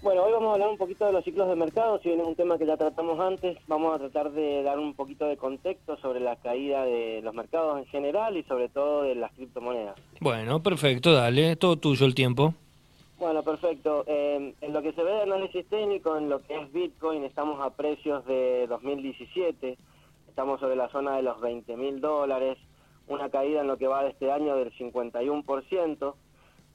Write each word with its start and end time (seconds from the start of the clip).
Bueno, 0.00 0.22
hoy 0.22 0.32
vamos 0.32 0.50
a 0.50 0.52
hablar 0.52 0.68
un 0.68 0.78
poquito 0.78 1.06
de 1.06 1.12
los 1.12 1.24
ciclos 1.24 1.48
de 1.48 1.56
mercado, 1.56 1.98
si 1.98 2.08
bien 2.08 2.20
es 2.20 2.26
un 2.26 2.36
tema 2.36 2.56
que 2.56 2.66
ya 2.66 2.76
tratamos 2.76 3.18
antes, 3.18 3.58
vamos 3.66 3.96
a 3.96 3.98
tratar 3.98 4.30
de 4.30 4.62
dar 4.62 4.78
un 4.78 4.94
poquito 4.94 5.26
de 5.26 5.36
contexto 5.36 5.96
sobre 5.96 6.20
la 6.20 6.36
caída 6.36 6.84
de 6.84 7.20
los 7.20 7.34
mercados 7.34 7.78
en 7.78 7.86
general 7.86 8.36
y 8.36 8.44
sobre 8.44 8.68
todo 8.68 9.02
de 9.02 9.16
las 9.16 9.32
criptomonedas. 9.32 9.96
Bueno, 10.20 10.62
perfecto, 10.62 11.12
dale, 11.12 11.56
todo 11.56 11.76
tuyo 11.78 12.06
el 12.06 12.14
tiempo. 12.14 12.54
Bueno, 13.18 13.42
perfecto. 13.42 14.04
Eh, 14.06 14.54
en 14.60 14.72
lo 14.72 14.82
que 14.82 14.92
se 14.92 15.02
ve 15.02 15.10
de 15.10 15.22
análisis 15.22 15.66
técnico, 15.66 16.16
en 16.16 16.28
lo 16.28 16.42
que 16.42 16.54
es 16.54 16.72
Bitcoin, 16.72 17.24
estamos 17.24 17.60
a 17.60 17.70
precios 17.70 18.24
de 18.26 18.68
2017, 18.68 19.76
estamos 20.28 20.60
sobre 20.60 20.76
la 20.76 20.88
zona 20.90 21.16
de 21.16 21.22
los 21.22 21.40
20 21.40 21.76
mil 21.76 22.00
dólares, 22.00 22.56
una 23.08 23.30
caída 23.30 23.62
en 23.62 23.66
lo 23.66 23.76
que 23.76 23.88
va 23.88 24.04
de 24.04 24.10
este 24.10 24.30
año 24.30 24.54
del 24.54 24.72
51%. 24.74 26.14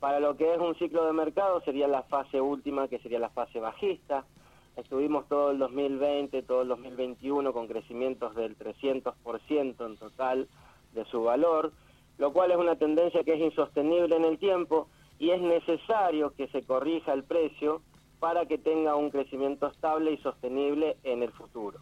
Para 0.04 0.20
lo 0.20 0.36
que 0.36 0.54
es 0.54 0.60
un 0.60 0.76
ciclo 0.76 1.06
de 1.06 1.14
mercado 1.14 1.62
sería 1.62 1.88
la 1.88 2.04
fase 2.04 2.42
última, 2.42 2.90
que 2.90 3.00
sería 3.00 3.20
la 3.20 3.30
fase 3.30 3.62
bajista. 3.62 4.26
Estuvimos 4.76 5.30
todo 5.30 5.52
el 5.52 5.60
2020, 5.60 6.41
todo 6.41 6.64
el 6.64 6.68
2021 6.68 7.54
con 7.54 7.70
crecimientos 7.70 8.36
del 8.36 8.58
300% 8.58 9.86
en 9.86 9.96
total 9.96 10.50
de 10.91 11.05
su 11.05 11.24
valor, 11.24 11.72
lo 12.18 12.34
cual 12.34 12.52
es 12.52 12.58
una 12.58 12.76
tendencia 12.76 13.24
que 13.24 13.36
es 13.36 13.40
insostenible 13.40 14.18
en 14.18 14.26
el 14.26 14.40
tiempo 14.40 14.90
y 15.20 15.30
es 15.30 15.41
necesario 15.41 16.34
que 16.35 16.49
se 16.49 16.63
corrija 16.63 17.13
el 17.13 17.24
precio 17.24 17.82
para 18.20 18.46
que 18.46 18.58
tenga 18.58 18.98
un 18.98 19.10
crecimiento 19.10 19.68
estable 19.68 20.12
y 20.12 20.18
sostenible 20.18 20.98
en 21.05 21.24
el 21.24 21.32
futuro. 21.32 21.80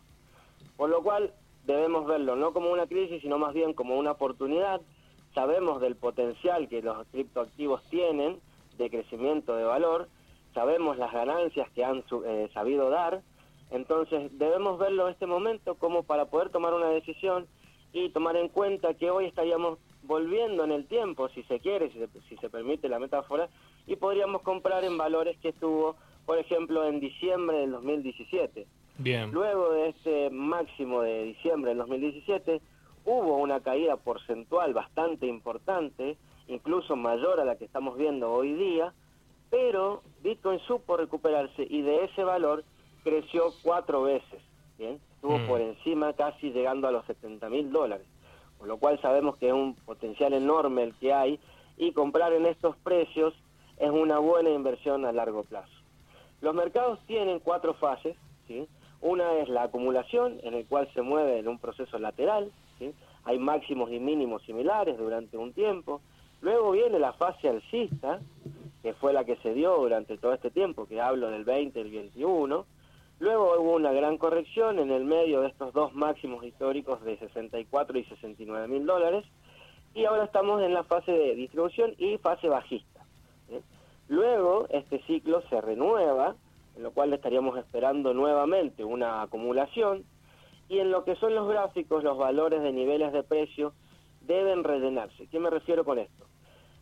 Por 0.78 0.92
lo 0.92 1.02
cual 1.02 1.34
debemos 1.66 2.06
verlo 2.06 2.36
no 2.36 2.53
como 2.53 2.72
una 2.72 2.86
crisis, 2.86 3.23
sino 3.23 3.40
más 3.40 3.56
bien 3.56 3.73
como 3.73 3.98
una 3.98 4.12
oportunidad 4.12 4.80
sabemos 5.34 5.81
del 5.81 5.95
potencial 5.95 6.67
que 6.67 6.81
los 6.81 7.08
criptoactivos 7.08 7.84
tienen 7.89 8.39
de 8.77 8.89
crecimiento 8.89 9.55
de 9.55 9.63
valor, 9.63 10.09
sabemos 10.53 10.98
las 10.98 11.12
ganancias 11.13 11.70
que 11.72 11.84
han 11.84 12.03
eh, 12.26 12.49
sabido 12.53 12.89
dar, 12.89 13.22
entonces 13.70 14.38
debemos 14.38 14.77
verlo 14.80 15.08
en 15.08 15.14
este 15.14 15.25
momento 15.25 15.75
como 15.75 16.03
para 16.03 16.25
poder 16.25 16.50
tomar 16.50 16.73
una 16.73 16.89
decisión 16.89 17.47
y 17.94 18.09
tomar 18.09 18.36
en 18.36 18.50
cuenta 18.50 18.94
que 18.94 19.09
hoy 19.09 19.25
estaríamos 19.25 19.80
volviendo 20.03 20.64
en 20.64 20.72
el 20.72 20.88
tiempo, 20.88 21.30
si 21.30 21.44
se 21.44 21.59
quiere, 21.59 21.91
si 21.91 22.00
se, 22.00 22.08
si 22.28 22.38
se 22.38 22.50
permite 22.50 22.89
la 22.89 23.00
metáfora, 23.00 23.50
y 23.88 23.95
podríamos 23.95 24.41
comprar 24.41 24.84
en 24.84 24.97
valores 24.97 25.38
que 25.39 25.50
estuvo, 25.50 25.95
por 26.25 26.38
ejemplo, 26.38 26.86
en 26.88 27.00
diciembre 27.00 27.58
del 27.59 27.72
2017. 27.72 28.67
Bien. 28.97 29.31
Luego 29.31 29.72
de 29.72 29.89
este 29.89 30.30
máximo 30.30 31.02
de 31.02 31.23
diciembre 31.23 31.69
del 31.69 31.80
2017, 31.80 32.61
hubo 33.05 33.38
una 33.38 33.61
caída 33.61 33.97
porcentual 33.97 34.73
bastante 34.73 35.27
importante, 35.27 36.17
incluso 36.47 36.95
mayor 36.95 37.39
a 37.39 37.45
la 37.45 37.55
que 37.55 37.66
estamos 37.66 37.97
viendo 37.97 38.31
hoy 38.31 38.53
día, 38.53 38.94
pero 39.49 40.02
Bitcoin 40.21 40.59
supo 40.61 40.97
recuperarse 40.97 41.66
y 41.69 41.81
de 41.81 42.05
ese 42.05 42.23
valor 42.23 42.63
creció 43.03 43.53
cuatro 43.63 44.03
veces, 44.03 44.41
¿bien? 44.77 44.99
Estuvo 45.16 45.38
mm. 45.38 45.47
por 45.47 45.61
encima 45.61 46.13
casi 46.13 46.52
llegando 46.52 46.88
a 46.88 46.91
los 46.91 47.05
70 47.05 47.49
mil 47.49 47.72
dólares, 47.72 48.07
con 48.57 48.67
lo 48.67 48.77
cual 48.77 48.99
sabemos 49.02 49.38
que 49.38 49.47
es 49.47 49.53
un 49.53 49.75
potencial 49.75 50.33
enorme 50.33 50.83
el 50.83 50.94
que 50.95 51.13
hay 51.13 51.39
y 51.77 51.94
comprar 51.94 52.33
en 52.33 52.45
estos 52.45 52.75
precios 52.77 53.33
es 53.77 53.89
una 53.89 54.19
buena 54.19 54.52
inversión 54.52 55.05
a 55.05 55.11
largo 55.11 55.44
plazo. 55.44 55.73
Los 56.41 56.53
mercados 56.55 56.99
tienen 57.07 57.39
cuatro 57.39 57.73
fases, 57.73 58.16
¿sí? 58.47 58.67
Una 59.02 59.33
es 59.38 59.49
la 59.49 59.63
acumulación, 59.63 60.39
en 60.44 60.53
el 60.53 60.66
cual 60.67 60.88
se 60.94 61.02
mueve 61.02 61.39
en 61.39 61.47
un 61.47 61.57
proceso 61.57 61.97
lateral, 61.97 62.52
hay 63.24 63.40
máximos 63.40 63.92
y 63.92 64.00
mínimos 64.00 64.44
similares 64.44 64.98
durante 64.98 65.38
un 65.38 65.54
tiempo. 65.54 66.02
Luego 66.42 66.72
viene 66.72 67.00
la 67.00 67.14
fase 67.14 67.50
alcista, 67.50 68.20
que 68.82 68.94
fue 68.94 69.14
la 69.14 69.24
que 69.26 69.36
se 69.38 69.54
dio 69.54 69.76
durante 69.78 70.18
todo 70.18 70.34
este 70.34 70.50
tiempo, 70.50 70.88
que 70.88 71.00
hablo 71.00 71.30
del 71.30 71.44
20 71.44 71.80
y 71.80 71.82
el 71.82 71.92
21. 71.92 72.66
Luego 73.20 73.54
hubo 73.59 73.76
una 73.76 73.92
gran 73.92 74.18
corrección 74.18 74.80
en 74.80 74.90
el 74.92 75.06
medio 75.06 75.42
de 75.42 75.50
estos 75.50 75.74
dos 75.74 75.94
máximos 75.94 76.44
históricos 76.44 77.04
de 77.04 77.18
64 77.18 78.00
y 78.00 78.04
69 78.06 78.68
mil 78.68 78.86
dólares. 78.86 79.25
Y 79.94 80.06
ahora 80.06 80.24
estamos 80.24 80.62
en 80.64 80.74
la 80.74 80.84
fase 80.84 81.12
de 81.12 81.36
distribución 81.36 81.94
y 81.97 82.18
fase 82.18 82.47
bajista. 82.47 83.06
Luego 84.08 84.68
este 84.72 85.02
ciclo 85.03 85.41
se 85.50 85.62
renueva, 85.62 86.36
en 86.75 86.84
lo 86.84 86.91
cual 86.91 87.14
estaríamos 87.14 87.58
esperando 87.58 88.14
nuevamente 88.14 88.84
una 88.84 89.22
acumulación 89.22 90.03
y 90.72 90.80
en 90.80 90.90
lo 90.90 91.04
que 91.04 91.18
son 91.18 91.36
los 91.36 91.50
gráficos, 91.50 92.02
los 92.02 92.18
valores 92.18 92.64
de 92.64 92.72
niveles 92.72 93.12
de 93.12 93.24
precio 93.24 93.74
deben 94.22 94.64
rellenarse. 94.64 95.28
¿Qué 95.28 95.38
me 95.38 95.50
refiero 95.50 95.84
con 95.84 96.00
esto? 96.00 96.28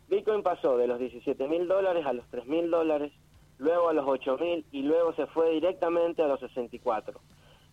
Bitcoin 0.08 0.44
pasó 0.44 0.76
de 0.76 0.86
los 0.86 1.00
17 1.00 1.48
mil 1.48 1.66
dólares 1.66 2.06
a 2.06 2.12
los 2.12 2.24
3 2.28 2.46
mil 2.46 2.70
dólares, 2.70 3.12
luego 3.58 3.88
a 3.88 3.92
los 3.92 4.06
8 4.06 4.38
mil 4.38 4.64
y 4.70 4.82
luego 4.82 5.12
se 5.14 5.26
fue 5.26 5.50
directamente 5.50 6.22
a 6.22 6.28
los 6.28 6.38
64. 6.38 7.18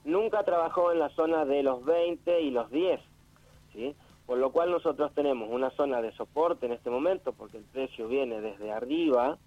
Nunca 0.05 0.41
trabajó 0.43 0.91
en 0.91 0.97
la 0.97 1.09
zona 1.09 1.45
de 1.45 1.61
los 1.61 1.85
20 1.85 2.41
y 2.41 2.49
los 2.49 2.71
10, 2.71 2.99
¿sí? 3.73 3.95
por 4.25 4.39
lo 4.39 4.51
cual 4.51 4.71
nosotros 4.71 5.13
tenemos 5.13 5.49
una 5.51 5.69
zona 5.69 6.01
de 6.01 6.13
soporte 6.13 6.65
en 6.65 6.71
este 6.71 6.89
momento, 6.89 7.31
porque 7.31 7.57
el 7.57 7.63
precio 7.65 8.07
viene 8.07 8.41
desde 8.41 8.71
arriba, 8.71 9.37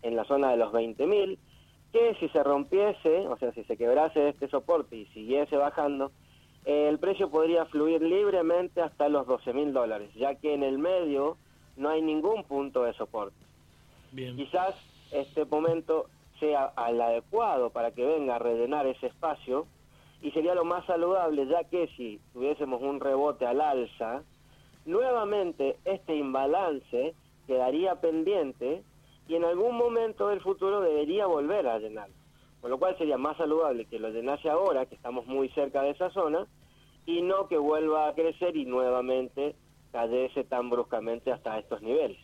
en 0.00 0.16
la 0.16 0.24
zona 0.24 0.52
de 0.52 0.56
los 0.56 0.72
20 0.72 1.06
mil, 1.06 1.38
que 1.94 2.16
si 2.16 2.28
se 2.30 2.42
rompiese, 2.42 3.28
o 3.28 3.36
sea, 3.36 3.52
si 3.52 3.62
se 3.62 3.76
quebrase 3.76 4.30
este 4.30 4.48
soporte 4.48 4.96
y 4.96 5.06
siguiese 5.14 5.56
bajando, 5.56 6.10
el 6.64 6.98
precio 6.98 7.30
podría 7.30 7.66
fluir 7.66 8.02
libremente 8.02 8.82
hasta 8.82 9.08
los 9.08 9.28
12 9.28 9.52
mil 9.52 9.72
dólares, 9.72 10.10
ya 10.16 10.34
que 10.34 10.54
en 10.54 10.64
el 10.64 10.78
medio 10.78 11.36
no 11.76 11.90
hay 11.90 12.02
ningún 12.02 12.42
punto 12.42 12.82
de 12.82 12.94
soporte. 12.94 13.36
Quizás 14.12 14.74
este 15.12 15.44
momento 15.44 16.06
sea 16.40 16.72
el 16.88 17.00
adecuado 17.00 17.70
para 17.70 17.92
que 17.92 18.04
venga 18.04 18.36
a 18.36 18.38
rellenar 18.40 18.88
ese 18.88 19.06
espacio 19.06 19.68
y 20.20 20.32
sería 20.32 20.56
lo 20.56 20.64
más 20.64 20.84
saludable, 20.86 21.46
ya 21.46 21.62
que 21.62 21.86
si 21.96 22.18
tuviésemos 22.32 22.82
un 22.82 22.98
rebote 22.98 23.46
al 23.46 23.60
alza, 23.60 24.24
nuevamente 24.84 25.76
este 25.84 26.16
imbalance 26.16 27.14
quedaría 27.46 28.00
pendiente 28.00 28.82
y 29.28 29.36
en 29.36 29.44
algún 29.44 29.76
momento 29.76 30.28
del 30.28 30.40
futuro 30.40 30.80
debería 30.80 31.26
volver 31.26 31.66
a 31.66 31.78
llenar. 31.78 32.08
Con 32.60 32.70
lo 32.70 32.78
cual 32.78 32.96
sería 32.96 33.18
más 33.18 33.36
saludable 33.36 33.84
que 33.86 33.98
lo 33.98 34.10
llenase 34.10 34.48
ahora, 34.48 34.86
que 34.86 34.94
estamos 34.94 35.26
muy 35.26 35.48
cerca 35.50 35.82
de 35.82 35.90
esa 35.90 36.10
zona, 36.10 36.46
y 37.06 37.22
no 37.22 37.48
que 37.48 37.58
vuelva 37.58 38.08
a 38.08 38.14
crecer 38.14 38.56
y 38.56 38.64
nuevamente 38.64 39.54
cayese 39.92 40.44
tan 40.44 40.70
bruscamente 40.70 41.30
hasta 41.30 41.58
estos 41.58 41.82
niveles. 41.82 42.18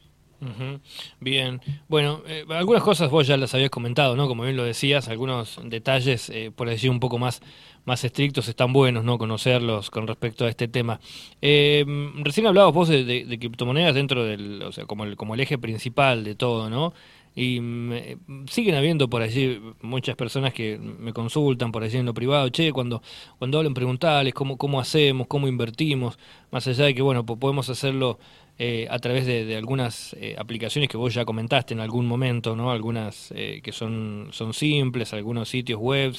Bien, 1.20 1.60
bueno, 1.88 2.22
eh, 2.26 2.44
algunas 2.48 2.82
cosas 2.82 3.10
vos 3.10 3.26
ya 3.26 3.36
las 3.36 3.54
habías 3.54 3.68
comentado, 3.70 4.16
¿no? 4.16 4.26
Como 4.26 4.44
bien 4.44 4.56
lo 4.56 4.64
decías, 4.64 5.08
algunos 5.08 5.60
detalles, 5.64 6.30
eh, 6.30 6.50
por 6.54 6.68
decir 6.68 6.90
un 6.90 6.98
poco 6.98 7.18
más, 7.18 7.42
más 7.84 8.04
estrictos, 8.04 8.48
están 8.48 8.72
buenos, 8.72 9.04
¿no? 9.04 9.18
Conocerlos 9.18 9.90
con 9.90 10.06
respecto 10.06 10.46
a 10.46 10.48
este 10.48 10.66
tema. 10.66 10.98
Eh, 11.42 11.84
recién 12.22 12.46
hablabas 12.46 12.72
vos 12.72 12.88
de, 12.88 13.36
criptomonedas 13.38 13.94
dentro 13.94 14.24
del, 14.24 14.62
o 14.62 14.72
sea, 14.72 14.86
como 14.86 15.04
el, 15.04 15.16
como 15.16 15.34
el 15.34 15.40
eje 15.40 15.58
principal 15.58 16.24
de 16.24 16.34
todo, 16.34 16.70
¿no? 16.70 16.94
Y 17.34 17.60
mm, 17.60 18.46
siguen 18.48 18.74
habiendo 18.74 19.08
por 19.08 19.22
allí 19.22 19.60
muchas 19.82 20.16
personas 20.16 20.52
que 20.52 20.78
me 20.78 21.12
consultan 21.12 21.70
por 21.70 21.82
allí 21.82 21.98
en 21.98 22.06
lo 22.06 22.14
privado, 22.14 22.48
che, 22.48 22.72
cuando, 22.72 23.02
cuando 23.38 23.58
hablan 23.58 23.74
preguntales, 23.74 24.34
cómo, 24.34 24.56
cómo 24.56 24.80
hacemos, 24.80 25.26
cómo 25.26 25.48
invertimos, 25.48 26.18
más 26.50 26.66
allá 26.66 26.86
de 26.86 26.94
que, 26.94 27.02
bueno, 27.02 27.24
podemos 27.26 27.68
hacerlo 27.68 28.18
eh, 28.62 28.86
a 28.90 28.98
través 28.98 29.24
de, 29.24 29.56
algunas 29.56 30.14
eh, 30.20 30.36
aplicaciones 30.36 30.90
que 30.90 30.98
vos 30.98 31.14
ya 31.14 31.24
comentaste 31.24 31.72
en 31.72 31.80
algún 31.80 32.04
momento, 32.06 32.54
¿no? 32.54 32.70
Algunas 32.70 33.32
eh, 33.34 33.62
que 33.64 33.72
son, 33.72 34.28
son 34.32 34.52
simples, 34.52 35.14
algunos 35.14 35.48
sitios 35.48 35.80
web 35.80 36.14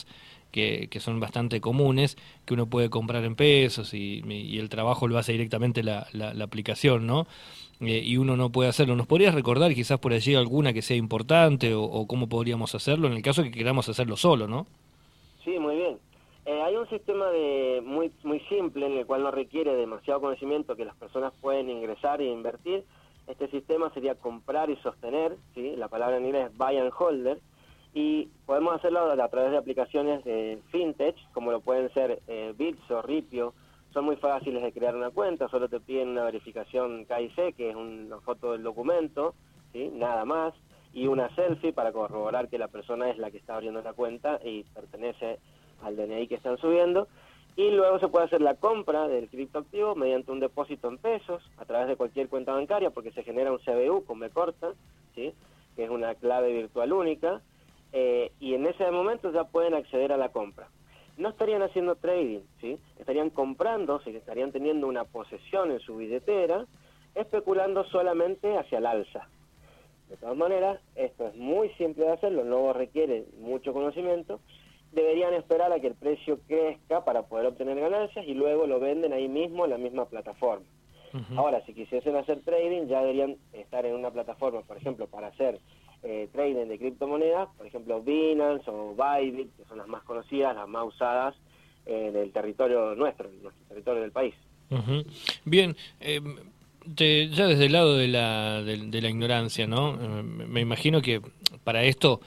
que, 0.51 0.88
que, 0.90 1.00
son 1.00 1.19
bastante 1.19 1.62
comunes, 1.62 2.18
que 2.44 2.56
uno 2.56 2.66
puede 2.66 2.90
comprar 2.90 3.24
en 3.25 3.35
pesos 3.35 3.94
y, 3.94 4.24
el 4.57 4.69
trabajo 4.69 5.07
lo 5.07 5.19
hace 5.19 5.34
directamente 5.34 5.84
la, 5.84 6.07
la, 6.13 6.44
aplicación, 6.44 7.06
¿no? 7.06 7.28
y 7.80 8.18
uno 8.18 8.35
no 8.35 8.51
puede 8.51 8.69
hacerlo. 8.69 8.96
¿Nos 8.96 9.06
podrías 9.06 9.35
recordar 9.35 9.75
quizás 9.75 10.00
por 10.00 10.12
allí 10.12 10.34
alguna 10.34 10.74
que 10.74 10.81
sea 10.81 10.97
importante 10.97 11.75
o, 11.75 11.84
o 11.84 12.07
cómo 12.07 12.28
podríamos 12.28 12.74
hacerlo 12.74 13.06
en 13.06 13.13
el 13.13 13.22
caso 13.22 13.44
que 13.44 13.51
queramos 13.51 13.88
hacerlo 13.88 14.18
solo, 14.18 14.48
¿no? 14.48 14.65
Sí, 15.45 15.60
muy 15.60 15.75
bien. 15.75 16.11
Eh, 16.45 16.61
hay 16.61 16.75
un 16.75 16.89
sistema 16.89 17.29
de 17.29 17.81
muy 17.85 18.11
muy 18.23 18.39
simple 18.41 18.88
en 18.88 18.97
el 18.97 19.05
cual 19.05 19.21
no 19.21 19.31
requiere 19.31 19.75
demasiado 19.75 20.21
conocimiento 20.21 20.75
que 20.75 20.85
las 20.85 20.95
personas 20.95 21.33
pueden 21.39 21.69
ingresar 21.69 22.19
e 22.21 22.25
invertir. 22.25 22.83
Este 23.27 23.47
sistema 23.49 23.93
sería 23.93 24.15
comprar 24.15 24.69
y 24.71 24.75
sostener, 24.77 25.38
¿sí? 25.53 25.75
la 25.75 25.88
palabra 25.88 26.17
en 26.17 26.25
inglés 26.25 26.47
es 26.49 26.57
buy 26.57 26.77
and 26.77 26.91
holder, 26.97 27.39
y 27.93 28.29
podemos 28.45 28.73
hacerlo 28.73 29.11
a 29.11 29.27
través 29.27 29.51
de 29.51 29.57
aplicaciones 29.57 30.23
de 30.23 30.59
fintech, 30.71 31.15
como 31.33 31.51
lo 31.51 31.61
pueden 31.61 31.93
ser 31.93 32.21
eh, 32.27 32.53
Bits 32.57 32.89
o 32.89 33.01
Ripio. 33.01 33.53
Son 33.93 34.05
muy 34.05 34.15
fáciles 34.15 34.63
de 34.63 34.71
crear 34.71 34.95
una 34.95 35.11
cuenta, 35.11 35.49
solo 35.49 35.69
te 35.69 35.79
piden 35.79 36.09
una 36.09 36.23
verificación 36.23 37.05
KIC, 37.05 37.55
que 37.55 37.69
es 37.69 37.75
una 37.75 38.19
foto 38.21 38.53
del 38.53 38.63
documento, 38.63 39.35
¿sí? 39.73 39.91
nada 39.93 40.25
más, 40.25 40.53
y 40.93 41.07
una 41.07 41.33
selfie 41.35 41.73
para 41.73 41.91
corroborar 41.91 42.49
que 42.49 42.57
la 42.57 42.69
persona 42.69 43.09
es 43.09 43.17
la 43.17 43.29
que 43.29 43.38
está 43.38 43.55
abriendo 43.55 43.81
la 43.81 43.93
cuenta 43.93 44.39
y 44.43 44.63
pertenece 44.63 45.39
al 45.81 45.95
DNI 45.95 46.28
que 46.28 46.36
están 46.36 46.57
subiendo 46.57 47.07
y 47.56 47.69
luego 47.72 48.00
se 48.00 48.07
puede 48.07 48.25
hacer 48.25 48.42
la 48.42 48.56
compra 48.56 49.07
del 49.07 49.30
criptoactivo 49.30 49.95
mediante 49.95 50.31
un 50.31 50.39
depósito 50.39 50.88
en 50.88 50.98
pesos 50.98 51.44
a 51.57 51.66
través 51.66 51.88
de 51.88 51.95
cualquier 51.95 52.30
cuenta 52.30 52.54
bancaria 52.54 52.92
porque 52.92 53.12
se 53.12 53.24
genera 53.24 53.51
un 53.51 53.60
CBU 53.60 54.06
con 54.06 54.19
B 54.19 54.30
corta, 54.30 54.74
¿sí? 55.16 55.33
que 55.75 55.83
es 55.83 55.89
una 55.89 56.16
clave 56.16 56.54
virtual 56.54 56.94
única 56.94 57.42
eh, 57.94 58.31
y 58.39 58.54
en 58.54 58.66
ese 58.66 58.89
momento 58.92 59.31
ya 59.31 59.44
pueden 59.45 59.74
acceder 59.74 60.12
a 60.12 60.18
la 60.18 60.30
compra. 60.30 60.69
No 61.18 61.30
estarían 61.30 61.62
haciendo 61.62 61.95
trading, 61.95 62.39
¿sí? 62.62 62.80
Estarían 62.98 63.30
comprando, 63.30 64.00
sí, 64.00 64.16
estarían 64.16 64.51
teniendo 64.51 64.88
una 64.88 65.04
posesión 65.04 65.72
en 65.72 65.80
su 65.80 65.98
billetera, 65.98 66.66
especulando 67.16 67.84
solamente 67.86 68.57
hacia 68.57 68.77
el 68.77 68.86
alza. 68.86 69.27
De 70.10 70.18
todas 70.18 70.38
maneras, 70.38 70.80
esto 70.95 71.27
es 71.27 71.36
muy 71.36 71.69
simple 71.72 72.06
de 72.06 72.13
hacerlo, 72.13 72.44
no 72.44 72.74
requiere 72.74 73.25
mucho 73.39 73.74
conocimiento. 73.74 74.39
Deberían 74.91 75.33
esperar 75.33 75.71
a 75.71 75.79
que 75.79 75.88
el 75.88 75.95
precio 75.95 76.39
crezca 76.47 77.05
para 77.05 77.23
poder 77.23 77.47
obtener 77.47 77.79
ganancias 77.79 78.25
y 78.27 78.33
luego 78.33 78.67
lo 78.67 78.79
venden 78.79 79.13
ahí 79.13 79.27
mismo 79.27 79.63
en 79.65 79.71
la 79.71 79.77
misma 79.77 80.05
plataforma. 80.05 80.65
Ahora, 81.35 81.61
si 81.65 81.73
quisiesen 81.73 82.15
hacer 82.15 82.41
trading, 82.41 82.88
ya 82.88 83.01
deberían 83.01 83.35
estar 83.51 83.85
en 83.85 83.95
una 83.95 84.11
plataforma, 84.11 84.61
por 84.61 84.77
ejemplo, 84.77 85.07
para 85.07 85.27
hacer 85.27 85.59
eh, 86.03 86.29
trading 86.31 86.67
de 86.67 86.79
criptomonedas, 86.79 87.49
por 87.57 87.67
ejemplo 87.67 88.01
Binance 88.01 88.69
o 88.69 88.95
Bybit, 88.95 89.55
que 89.57 89.65
son 89.65 89.77
las 89.77 89.88
más 89.88 90.03
conocidas, 90.03 90.55
las 90.55 90.67
más 90.67 90.88
usadas 90.88 91.35
en 91.85 92.15
el 92.15 92.31
territorio 92.31 92.95
nuestro, 92.95 93.29
en 93.29 93.43
nuestro 93.43 93.65
territorio 93.67 94.01
del 94.01 94.11
país. 94.11 94.33
Bien, 95.43 95.75
eh, 95.99 96.21
ya 96.95 97.47
desde 97.47 97.65
el 97.65 97.73
lado 97.73 97.97
de 97.97 98.07
la, 98.07 98.63
de, 98.63 99.01
la 99.01 99.09
ignorancia, 99.09 99.67
¿no? 99.67 99.93
Eh, 99.93 100.23
me 100.23 100.61
imagino 100.61 101.01
que 101.01 101.21
para 101.63 101.83
esto 101.83 102.21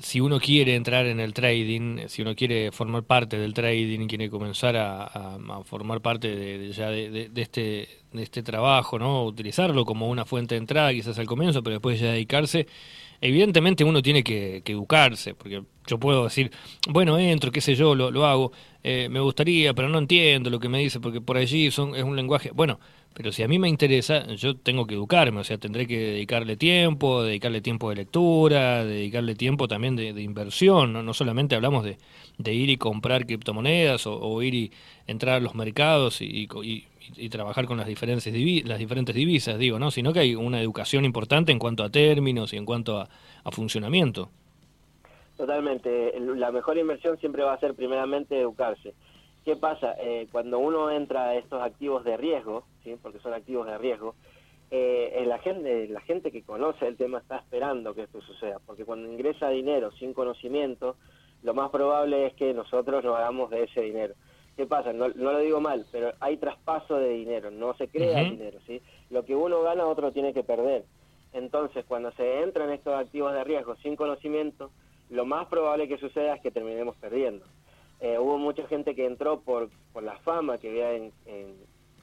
si 0.00 0.20
uno 0.20 0.38
quiere 0.40 0.74
entrar 0.74 1.06
en 1.06 1.20
el 1.20 1.32
trading, 1.32 2.08
si 2.08 2.22
uno 2.22 2.34
quiere 2.34 2.72
formar 2.72 3.02
parte 3.02 3.38
del 3.38 3.54
trading 3.54 4.06
quiere 4.06 4.30
comenzar 4.30 4.76
a, 4.76 5.38
formar 5.64 6.00
parte 6.00 6.34
de, 6.34 6.72
ya 6.72 6.90
de, 6.90 7.30
este, 7.36 7.88
de 8.12 8.22
este 8.22 8.42
trabajo, 8.42 8.98
¿no? 8.98 9.24
utilizarlo 9.24 9.84
como 9.84 10.08
una 10.08 10.24
fuente 10.24 10.54
de 10.54 10.60
entrada 10.60 10.92
quizás 10.92 11.18
al 11.18 11.26
comienzo, 11.26 11.62
pero 11.62 11.74
después 11.74 12.00
ya 12.00 12.12
dedicarse, 12.12 12.66
evidentemente 13.20 13.84
uno 13.84 14.02
tiene 14.02 14.22
que, 14.22 14.62
educarse, 14.64 15.34
porque 15.34 15.62
yo 15.86 15.98
puedo 15.98 16.24
decir, 16.24 16.50
bueno, 16.88 17.18
entro, 17.18 17.50
qué 17.50 17.60
sé 17.60 17.74
yo, 17.74 17.94
lo, 17.94 18.10
lo 18.10 18.26
hago, 18.26 18.52
eh, 18.84 19.08
me 19.10 19.20
gustaría, 19.20 19.74
pero 19.74 19.88
no 19.88 19.98
entiendo 19.98 20.50
lo 20.50 20.60
que 20.60 20.68
me 20.68 20.78
dice, 20.78 21.00
porque 21.00 21.20
por 21.20 21.36
allí 21.36 21.70
son, 21.70 21.94
es 21.96 22.04
un 22.04 22.14
lenguaje, 22.16 22.50
bueno, 22.52 22.78
pero 23.14 23.32
si 23.32 23.42
a 23.42 23.48
mí 23.48 23.58
me 23.58 23.68
interesa, 23.68 24.26
yo 24.36 24.56
tengo 24.56 24.86
que 24.86 24.94
educarme, 24.94 25.40
o 25.40 25.44
sea, 25.44 25.58
tendré 25.58 25.86
que 25.88 25.98
dedicarle 25.98 26.56
tiempo, 26.56 27.24
dedicarle 27.24 27.60
tiempo 27.60 27.90
de 27.90 27.96
lectura, 27.96 28.84
dedicarle 28.84 29.34
tiempo 29.34 29.66
también 29.66 29.96
de, 29.96 30.22
inversión, 30.22 30.92
¿no? 30.92 31.02
no 31.02 31.12
solamente 31.14 31.56
hablamos 31.56 31.84
de, 31.84 31.98
ir 32.52 32.70
y 32.70 32.76
comprar 32.76 33.26
criptomonedas 33.26 34.06
o, 34.06 34.42
ir 34.42 34.54
y 34.54 34.72
entrar 35.08 35.36
a 35.36 35.40
los 35.40 35.56
mercados 35.56 36.20
y, 36.20 36.46
trabajar 37.30 37.66
con 37.66 37.78
las 37.78 37.88
diferentes, 37.88 38.24
las 38.64 38.78
diferentes 38.78 39.14
divisas, 39.14 39.58
digo, 39.58 39.80
¿no? 39.80 39.90
sino 39.90 40.12
que 40.12 40.20
hay 40.20 40.34
una 40.36 40.60
educación 40.60 41.04
importante 41.04 41.50
en 41.50 41.58
cuanto 41.58 41.82
a 41.82 41.90
términos 41.90 42.52
y 42.52 42.56
en 42.56 42.64
cuanto 42.64 43.00
a 43.00 43.50
funcionamiento. 43.50 44.30
Totalmente, 45.38 46.18
la 46.18 46.50
mejor 46.50 46.78
inversión 46.78 47.16
siempre 47.18 47.44
va 47.44 47.52
a 47.52 47.60
ser 47.60 47.74
primeramente 47.74 48.40
educarse. 48.40 48.92
¿Qué 49.44 49.54
pasa? 49.54 49.94
Eh, 50.00 50.26
cuando 50.32 50.58
uno 50.58 50.90
entra 50.90 51.28
a 51.28 51.36
estos 51.36 51.62
activos 51.62 52.02
de 52.02 52.16
riesgo, 52.16 52.64
¿sí? 52.82 52.96
porque 53.00 53.20
son 53.20 53.32
activos 53.32 53.68
de 53.68 53.78
riesgo, 53.78 54.16
eh, 54.72 55.22
la, 55.28 55.38
gente, 55.38 55.86
la 55.86 56.00
gente 56.00 56.32
que 56.32 56.42
conoce 56.42 56.88
el 56.88 56.96
tema 56.96 57.18
está 57.18 57.36
esperando 57.36 57.94
que 57.94 58.02
esto 58.02 58.20
suceda, 58.20 58.58
porque 58.66 58.84
cuando 58.84 59.08
ingresa 59.08 59.48
dinero 59.48 59.92
sin 59.92 60.12
conocimiento, 60.12 60.96
lo 61.44 61.54
más 61.54 61.70
probable 61.70 62.26
es 62.26 62.34
que 62.34 62.52
nosotros 62.52 63.04
nos 63.04 63.16
hagamos 63.16 63.48
de 63.50 63.62
ese 63.62 63.82
dinero. 63.82 64.14
¿Qué 64.56 64.66
pasa? 64.66 64.92
No, 64.92 65.06
lo 65.06 65.38
digo 65.38 65.60
mal, 65.60 65.86
pero 65.92 66.14
hay 66.18 66.36
traspaso 66.38 66.96
de 66.96 67.10
dinero, 67.10 67.52
no 67.52 67.74
se 67.74 67.86
crea 67.86 68.24
dinero, 68.24 68.58
¿sí? 68.66 68.82
Lo 69.08 69.24
que 69.24 69.36
uno 69.36 69.62
gana, 69.62 69.86
otro 69.86 70.10
tiene 70.10 70.34
que 70.34 70.42
perder. 70.42 70.84
Entonces, 71.32 71.84
cuando 71.86 72.10
se 72.10 72.42
entra 72.42 72.64
en 72.64 72.72
estos 72.72 72.94
activos 72.94 73.32
de 73.34 73.44
riesgo 73.44 73.76
sin 73.76 73.94
conocimiento, 73.94 74.72
lo 75.10 75.24
más 75.24 75.46
probable 75.48 75.88
que 75.88 75.98
suceda 75.98 76.34
es 76.34 76.42
que 76.42 76.50
terminemos 76.50 76.96
perdiendo. 76.96 77.44
Eh, 78.00 78.18
hubo 78.18 78.38
mucha 78.38 78.66
gente 78.68 78.94
que 78.94 79.06
entró 79.06 79.40
por, 79.40 79.70
por 79.92 80.02
la 80.02 80.16
fama 80.18 80.58
que 80.58 80.68
había 80.68 80.92
en, 80.92 81.12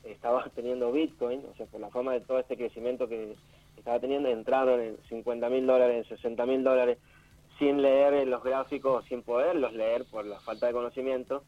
estaba 0.04 0.44
teniendo 0.56 0.92
Bitcoin, 0.92 1.44
o 1.52 1.56
sea, 1.56 1.66
por 1.68 1.80
la 1.80 1.90
fama 1.90 2.14
de 2.14 2.22
todo 2.22 2.40
este 2.40 2.58
crecimiento 2.58 3.08
que 3.08 3.36
estaba 3.78 4.00
teniendo, 4.00 4.30
entraron 4.30 4.80
en 4.82 4.98
50 5.10 5.50
mil 5.50 5.66
dólares, 5.66 6.06
en 6.10 6.18
60 6.18 6.46
mil 6.46 6.64
dólares, 6.64 6.98
sin 7.60 7.82
leer 7.82 8.28
los 8.28 8.44
gráficos, 8.44 9.06
sin 9.06 9.22
poderlos 9.22 9.74
leer 9.74 10.06
por 10.06 10.26
la 10.26 10.40
falta 10.42 10.68
de 10.68 10.74
conocimiento, 10.74 11.44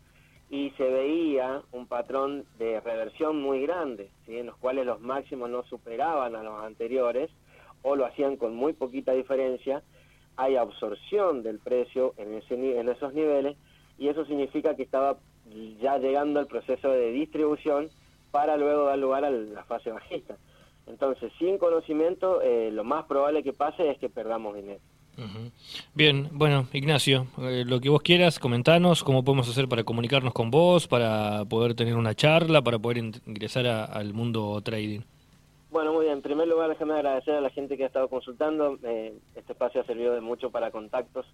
y 0.50 0.69
se 0.77 0.89
veía 0.89 1.62
un 1.74 1.88
patrón 1.88 2.45
de 2.57 2.80
reversión 2.80 3.42
muy 3.42 3.62
grande, 3.62 4.09
en 4.27 4.45
los 4.45 4.56
cuales 4.57 4.86
los 4.86 5.01
máximos 5.01 5.50
no 5.50 5.63
superaban 5.63 6.36
a 6.36 6.44
los 6.44 6.63
anteriores, 6.63 7.30
o 7.81 7.95
lo 7.95 8.06
hacían 8.06 8.38
con 8.38 8.56
muy 8.56 8.74
poquita 8.74 9.12
diferencia, 9.12 9.83
hay 10.38 10.56
absorción 10.56 11.44
del 11.44 11.60
precio 11.60 12.13
en, 12.18 12.36
ese, 12.36 12.54
en 12.80 12.89
esos 12.89 13.13
niveles, 13.13 13.57
y 13.98 14.07
eso 14.07 14.25
significa 14.25 14.75
que 14.75 14.84
estaba 14.84 15.18
ya 15.81 15.98
llegando 15.98 16.39
al 16.39 16.48
proceso 16.48 16.89
de 16.89 17.12
distribución 17.12 17.89
para 18.31 18.57
luego 18.57 18.86
dar 18.86 18.98
lugar 19.00 19.25
a 19.25 19.31
la 19.31 19.63
fase 19.63 19.92
bajista. 19.92 20.38
Entonces, 20.86 21.31
sin 21.38 21.57
conocimiento, 21.57 22.42
eh, 22.42 22.72
lo 22.72 22.84
más 22.84 23.06
probable 23.06 23.44
que 23.44 23.54
pase 23.54 23.89
es 23.89 23.98
que 23.98 24.10
perdamos 24.10 24.56
dinero. 24.56 24.80
Bien, 25.95 26.30
bueno, 26.31 26.68
Ignacio, 26.74 27.25
eh, 27.40 27.63
lo 27.66 27.81
que 27.81 27.90
vos 27.90 28.04
quieras, 28.04 28.38
comentanos 28.38 29.04
cómo 29.04 29.24
podemos 29.24 29.50
hacer 29.50 29.68
para 29.68 29.83
comunicarnos 29.83 30.31
con 30.31 30.51
vos, 30.51 30.88
para 30.88 31.44
poder 31.45 31.74
tener 31.74 31.95
una 31.95 32.13
charla, 32.13 32.62
para 32.62 32.78
poder 32.78 33.00
ingresar 33.00 33.66
al 33.66 34.13
mundo 34.13 34.62
trading. 34.62 35.01
Bueno, 35.69 35.94
muy 35.94 36.06
bien. 36.06 36.18
En 36.18 36.22
primer 36.22 36.48
lugar, 36.48 36.69
déjame 36.69 36.94
agradecer 36.94 37.36
a 37.36 37.42
la 37.42 37.50
gente 37.50 37.78
que 37.78 37.84
ha 37.84 37.88
estado 37.88 38.08
consultando. 38.08 38.78
Eh, 38.84 39.14
este 39.36 39.52
espacio 39.52 39.81
ha 39.81 39.86
servido 39.86 40.14
de 40.14 40.22
mucho 40.22 40.50
para 40.50 40.72
contactos 40.72 41.25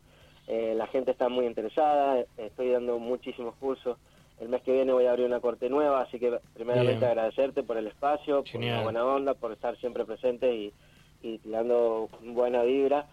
eh, 0.47 0.73
la 0.75 0.87
gente 0.87 1.11
está 1.11 1.29
muy 1.29 1.45
interesada, 1.45 2.25
estoy 2.37 2.71
dando 2.71 2.99
muchísimos 2.99 3.55
cursos. 3.55 3.97
El 4.39 4.49
mes 4.49 4.61
que 4.63 4.73
viene 4.73 4.91
voy 4.91 5.05
a 5.05 5.11
abrir 5.11 5.25
una 5.25 5.39
corte 5.39 5.69
nueva, 5.69 6.01
así 6.01 6.19
que 6.19 6.37
primeramente 6.53 7.05
agradecerte 7.05 7.63
por 7.63 7.77
el 7.77 7.87
espacio, 7.87 8.43
por 8.43 8.61
la 8.61 8.83
buena 8.83 9.05
onda, 9.05 9.35
por 9.35 9.51
estar 9.53 9.77
siempre 9.77 10.05
presente 10.05 10.53
y, 10.53 10.73
y 11.21 11.37
tirando 11.37 12.09
buena 12.21 12.63
vibra. 12.63 13.05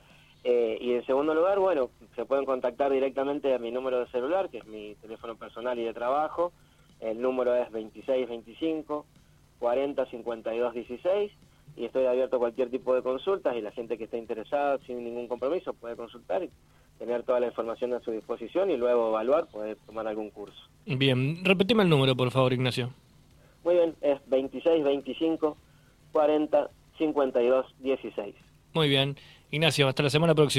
Eh, 0.43 0.79
y 0.81 0.95
en 0.95 1.05
segundo 1.07 1.35
lugar, 1.35 1.59
bueno, 1.59 1.91
se 2.17 2.25
pueden 2.25 2.47
contactar 2.47 2.91
directamente 2.91 3.55
a 3.55 3.59
mi 3.59 3.71
número 3.71 4.01
de 4.01 4.07
celular, 4.11 4.49
que 4.49 4.59
es 4.59 4.67
mi 4.67 4.95
teléfono 4.97 5.37
personal 5.37 5.79
y 5.79 5.85
de 5.85 5.95
trabajo. 5.95 6.53
El 6.99 7.21
número 7.21 7.55
es 7.55 7.71
2625 7.71 9.07
40 9.61 10.07
52 10.07 10.75
16 10.75 11.33
y 11.77 11.85
estoy 11.85 12.07
abierto 12.07 12.37
a 12.37 12.41
cualquier 12.41 12.71
tipo 12.71 12.95
de 12.95 13.03
consultas 13.03 13.55
y 13.57 13.61
la 13.61 13.71
gente 13.71 13.97
que 13.97 14.05
esté 14.05 14.19
interesada 14.19 14.79
sin 14.87 15.05
ningún 15.05 15.29
compromiso 15.29 15.73
puede 15.75 15.95
consultar 15.95 16.43
y 16.43 16.51
tener 16.99 17.23
toda 17.23 17.41
la 17.41 17.47
información 17.47 17.95
a 17.95 18.01
su 18.01 18.11
disposición 18.11 18.71
y 18.71 18.77
luego 18.77 19.09
evaluar, 19.09 19.47
poder 19.47 19.79
tomar 19.87 20.07
algún 20.07 20.31
curso. 20.31 20.61
Bien, 20.85 21.45
repetime 21.45 21.85
el 21.85 21.88
número, 21.88 22.17
por 22.17 22.31
favor, 22.31 22.52
Ignacio. 22.52 22.90
Muy 23.64 23.75
bien, 23.76 23.95
es 24.00 24.19
26 24.26 24.83
25 24.83 25.57
40 26.12 26.71
52 26.99 27.67
16. 27.79 28.35
Muy 28.75 28.88
bien, 28.88 29.17
Ignacio, 29.50 29.88
hasta 29.88 30.02
la 30.02 30.11
semana 30.11 30.35
próxima. 30.35 30.59